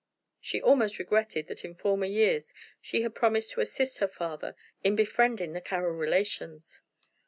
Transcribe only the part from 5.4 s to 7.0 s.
the Carroll relations.